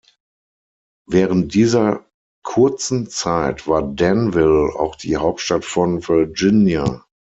Während 1.05 1.53
dieser 1.53 2.03
kurzen 2.43 3.07
Zeit 3.11 3.67
war 3.67 3.83
Danville 3.83 4.73
auch 4.75 4.95
die 4.95 5.15
Hauptstadt 5.17 5.63
von 5.63 6.07
Virginia. 6.07 7.05